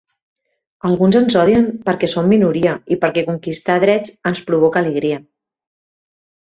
Alguns 0.87 1.17
ens 1.19 1.35
odien 1.41 1.67
perquè 1.89 2.09
som 2.15 2.31
minoria 2.35 2.73
i 2.97 2.99
perquè 3.05 3.27
conquistar 3.31 3.79
drets 3.87 4.19
ens 4.33 4.45
provoca 4.51 4.85
alegria. 4.85 5.25